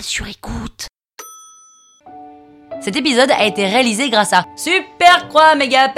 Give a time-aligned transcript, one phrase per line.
[0.00, 0.86] sur écoute.
[2.80, 5.92] Cet épisode a été réalisé grâce à Super Croix Méga.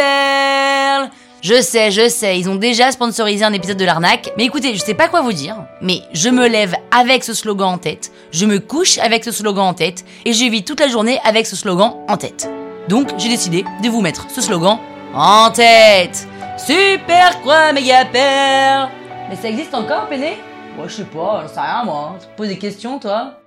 [1.42, 4.81] Je sais, je sais, ils ont déjà sponsorisé un épisode de l'arnaque, mais écoutez, je
[4.81, 8.46] sais pas quoi vous dire, mais je me lève avec ce slogan en tête, je
[8.46, 11.57] me couche avec ce slogan en tête, et je vis toute la journée avec ce
[11.57, 12.51] slogan en tête.
[12.89, 14.79] Donc j'ai décidé de vous mettre ce slogan
[15.14, 16.27] en tête.
[16.57, 18.05] Super Croix Méga.
[18.12, 20.39] Mais ça existe encore, Péné?
[20.77, 22.16] Moi, je sais pas, j'en sais rien, moi.
[22.21, 23.44] Tu poses des questions, toi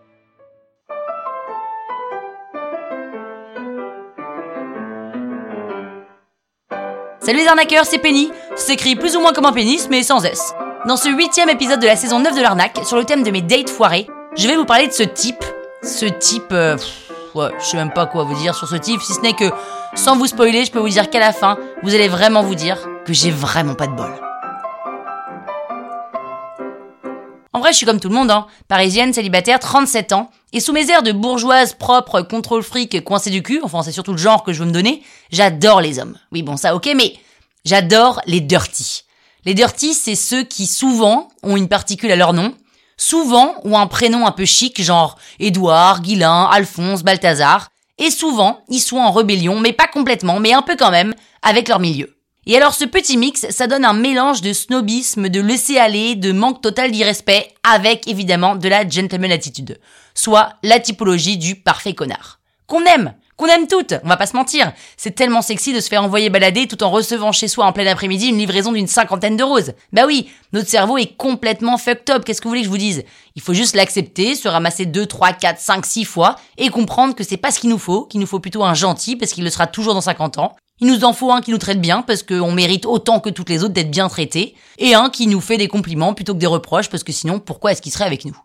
[7.27, 8.31] Salut les arnaqueurs, c'est Penny.
[8.55, 10.53] s'écrit plus ou moins comme un pénis, mais sans S.
[10.87, 13.41] Dans ce huitième épisode de la saison 9 de l'arnaque, sur le thème de mes
[13.41, 15.43] dates foirées, je vais vous parler de ce type.
[15.83, 16.53] Ce type...
[16.53, 16.77] Euh,
[17.35, 19.51] ouais, je sais même pas quoi vous dire sur ce type, si ce n'est que,
[19.93, 22.77] sans vous spoiler, je peux vous dire qu'à la fin, vous allez vraiment vous dire
[23.05, 24.26] que j'ai vraiment pas de bol.
[27.57, 28.45] En vrai, je suis comme tout le monde, hein.
[28.67, 30.29] Parisienne, célibataire, 37 ans.
[30.53, 34.11] Et sous mes airs de bourgeoise propre, contrôle fric, coincé du cul, enfin c'est surtout
[34.11, 36.19] le genre que je veux me donner, j'adore les hommes.
[36.31, 37.15] Oui bon ça ok, mais
[37.65, 39.05] j'adore les dirty.
[39.43, 42.53] Les dirty, c'est ceux qui souvent ont une particule à leur nom,
[42.95, 48.81] souvent ont un prénom un peu chic, genre Édouard, Guilain, Alphonse, Balthazar, et souvent ils
[48.81, 52.16] sont en rébellion, mais pas complètement, mais un peu quand même, avec leur milieu.
[52.49, 56.61] Et alors ce petit mix, ça donne un mélange de snobisme, de laisser-aller, de manque
[56.61, 59.81] total d'irrespect, avec évidemment de la gentleman attitude.
[60.15, 62.39] Soit la typologie du parfait connard.
[62.65, 64.73] Qu'on aime qu'on aime toutes, on va pas se mentir.
[64.97, 67.85] C'est tellement sexy de se faire envoyer balader tout en recevant chez soi en plein
[67.85, 69.73] après-midi une livraison d'une cinquantaine de roses.
[69.93, 72.79] Bah oui, notre cerveau est complètement fucked up, qu'est-ce que vous voulez que je vous
[72.79, 73.03] dise?
[73.35, 77.23] Il faut juste l'accepter, se ramasser 2, 3, 4, 5, 6 fois et comprendre que
[77.23, 79.51] c'est pas ce qu'il nous faut, qu'il nous faut plutôt un gentil parce qu'il le
[79.51, 82.23] sera toujours dans 50 ans, il nous en faut un qui nous traite bien parce
[82.23, 85.57] qu'on mérite autant que toutes les autres d'être bien traités, et un qui nous fait
[85.57, 88.37] des compliments plutôt que des reproches parce que sinon pourquoi est-ce qu'il serait avec nous?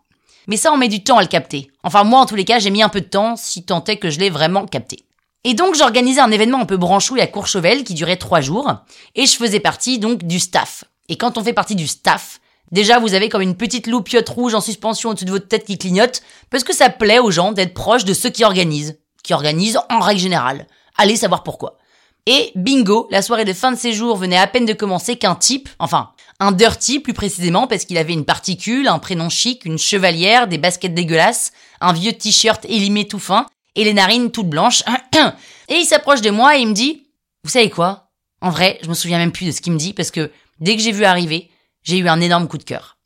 [0.47, 1.71] Mais ça on met du temps à le capter.
[1.83, 3.97] Enfin moi en tous les cas j'ai mis un peu de temps si tant est
[3.97, 5.05] que je l'ai vraiment capté.
[5.43, 8.73] Et donc j'organisais un événement un peu branchouille à Courchevel qui durait trois jours,
[9.15, 10.85] et je faisais partie donc du staff.
[11.09, 12.39] Et quand on fait partie du staff,
[12.71, 15.77] déjà vous avez comme une petite loupiote rouge en suspension au-dessus de votre tête qui
[15.77, 19.79] clignote, parce que ça plaît aux gens d'être proches de ceux qui organisent, qui organisent
[19.89, 20.65] en règle générale.
[20.97, 21.77] Allez savoir pourquoi.
[22.25, 25.67] Et bingo, la soirée de fin de séjour venait à peine de commencer qu'un type,
[25.79, 30.47] enfin, un dirty plus précisément parce qu'il avait une particule, un prénom chic, une chevalière,
[30.47, 31.51] des baskets dégueulasses,
[31.81, 33.45] un vieux t-shirt élimé tout fin
[33.75, 34.83] et les narines toutes blanches.
[35.69, 37.07] Et il s'approche de moi et il me dit,
[37.45, 38.09] vous savez quoi?
[38.41, 40.29] En vrai, je me souviens même plus de ce qu'il me dit parce que
[40.59, 41.49] dès que j'ai vu arriver,
[41.83, 42.97] j'ai eu un énorme coup de cœur.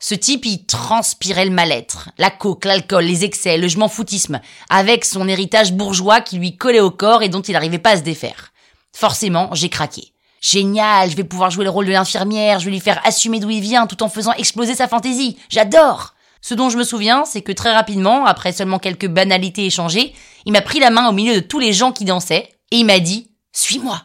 [0.00, 4.40] Ce type, il transpirait le mal-être, la coke, l'alcool, les excès, le je m'en foutisme,
[4.68, 7.96] avec son héritage bourgeois qui lui collait au corps et dont il n'arrivait pas à
[7.98, 8.50] se défaire.
[8.94, 10.12] Forcément, j'ai craqué.
[10.40, 13.50] Génial, je vais pouvoir jouer le rôle de l'infirmière, je vais lui faire assumer d'où
[13.50, 15.36] il vient tout en faisant exploser sa fantaisie.
[15.48, 20.14] J'adore Ce dont je me souviens, c'est que très rapidement, après seulement quelques banalités échangées,
[20.46, 22.86] il m'a pris la main au milieu de tous les gens qui dansaient, et il
[22.86, 24.02] m'a dit «Suis-moi»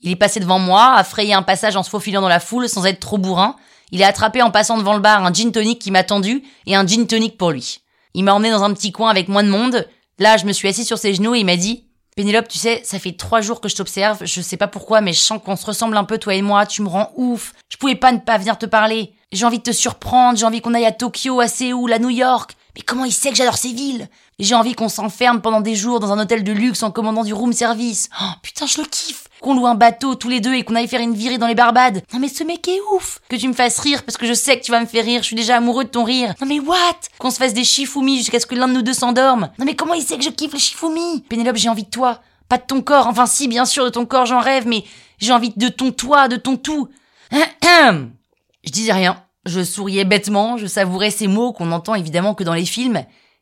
[0.00, 2.68] Il est passé devant moi, a frayé un passage en se faufilant dans la foule
[2.68, 3.56] sans être trop bourrin.
[3.90, 6.76] Il a attrapé en passant devant le bar un gin tonic qui m'a tendu et
[6.76, 7.80] un gin tonic pour lui.
[8.14, 9.88] Il m'a emmené dans un petit coin avec moins de monde.
[10.18, 11.85] Là, je me suis assis sur ses genoux et il m'a dit
[12.16, 15.12] Pénélope, tu sais, ça fait trois jours que je t'observe, je sais pas pourquoi, mais
[15.12, 17.52] je sens qu'on se ressemble un peu, toi et moi, tu me rends ouf.
[17.68, 19.12] Je pouvais pas ne pas venir te parler.
[19.32, 22.08] J'ai envie de te surprendre, j'ai envie qu'on aille à Tokyo, à Séoul, à New
[22.08, 22.56] York.
[22.74, 24.08] Mais comment il sait que j'adore ces villes?
[24.38, 27.34] J'ai envie qu'on s'enferme pendant des jours dans un hôtel de luxe en commandant du
[27.34, 28.08] room service.
[28.18, 30.88] Oh, putain, je le kiffe qu'on loue un bateau tous les deux et qu'on aille
[30.88, 32.02] faire une virée dans les Barbades.
[32.12, 34.58] Non mais ce mec est ouf Que tu me fasses rire parce que je sais
[34.58, 36.34] que tu vas me faire rire, je suis déjà amoureux de ton rire.
[36.40, 36.98] Non mais what?
[37.20, 39.50] Qu'on se fasse des chifoumi jusqu'à ce que l'un de nous deux s'endorme.
[39.60, 42.22] Non mais comment il sait que je kiffe les chifoumi Pénélope, j'ai envie de toi.
[42.48, 44.82] Pas de ton corps, enfin si, bien sûr, de ton corps j'en rêve, mais
[45.18, 46.88] j'ai envie de ton toi, de ton tout.
[47.30, 49.22] je disais rien.
[49.44, 52.96] Je souriais bêtement, je savourais ces mots qu'on entend évidemment que dans les films.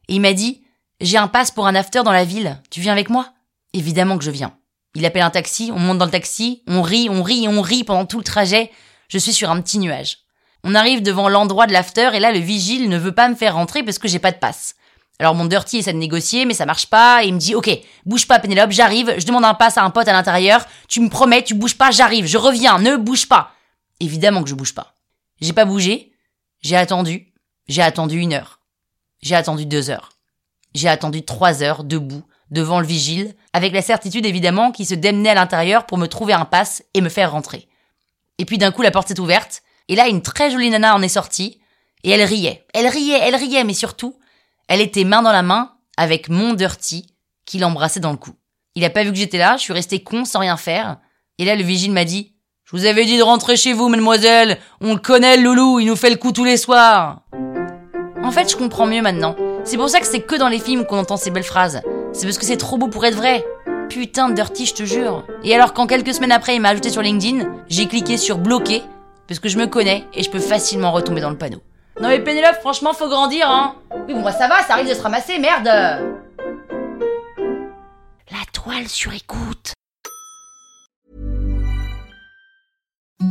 [0.08, 0.64] Et il m'a dit,
[1.00, 3.30] j'ai un passe pour un after dans la ville, tu viens avec moi?
[3.72, 4.54] Évidemment que je viens.
[4.94, 7.84] Il appelle un taxi, on monte dans le taxi, on rit, on rit, on rit
[7.84, 8.70] pendant tout le trajet.
[9.08, 10.18] Je suis sur un petit nuage.
[10.62, 13.54] On arrive devant l'endroit de l'after et là le vigile ne veut pas me faire
[13.54, 14.76] rentrer parce que j'ai pas de passe.
[15.18, 17.70] Alors mon dirty essaie de négocier mais ça marche pas et il me dit ok
[18.06, 19.14] bouge pas Pénélope j'arrive.
[19.18, 20.64] Je demande un passe à un pote à l'intérieur.
[20.88, 22.26] Tu me promets tu bouges pas j'arrive.
[22.26, 23.52] Je reviens ne bouge pas.
[24.00, 24.94] Évidemment que je bouge pas.
[25.40, 26.12] J'ai pas bougé.
[26.62, 27.32] J'ai attendu.
[27.68, 28.60] J'ai attendu une heure.
[29.22, 30.12] J'ai attendu deux heures.
[30.74, 35.30] J'ai attendu trois heures debout devant le vigile, avec la certitude évidemment qu'il se démenait
[35.30, 37.68] à l'intérieur pour me trouver un passe et me faire rentrer.
[38.38, 41.02] Et puis d'un coup la porte s'est ouverte, et là une très jolie nana en
[41.02, 41.60] est sortie,
[42.02, 42.66] et elle riait.
[42.74, 44.18] Elle riait, elle riait, mais surtout,
[44.68, 47.06] elle était main dans la main avec mon dirty
[47.46, 48.32] qui l'embrassait dans le cou.
[48.74, 50.98] Il a pas vu que j'étais là, je suis resté con sans rien faire.
[51.38, 54.58] Et là le vigile m'a dit Je vous avais dit de rentrer chez vous, mademoiselle,
[54.80, 57.22] on le connaît le loulou, il nous fait le coup tous les soirs.
[58.22, 59.36] En fait, je comprends mieux maintenant.
[59.64, 61.82] C'est pour ça que c'est que dans les films qu'on entend ces belles phrases.
[62.14, 63.44] C'est parce que c'est trop beau pour être vrai.
[63.88, 65.26] Putain de dirty, je te jure.
[65.42, 68.82] Et alors quand quelques semaines après il m'a ajouté sur LinkedIn, j'ai cliqué sur bloquer
[69.26, 71.60] parce que je me connais et je peux facilement retomber dans le panneau.
[72.00, 73.74] Non mais Pénélope, franchement, faut grandir, hein.
[74.06, 75.66] Oui, bon, moi ça va, ça arrive de se ramasser, merde.
[78.30, 79.72] La toile sur écoute.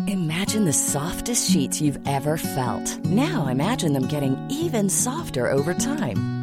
[0.07, 2.99] Imagine the softest sheets you've ever felt.
[3.05, 6.42] Now imagine them getting even softer over time.